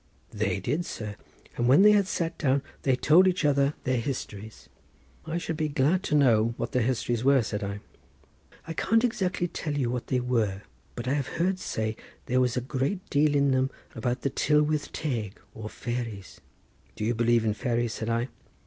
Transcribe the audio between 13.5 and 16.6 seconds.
them about the Tylwith Teg or fairies."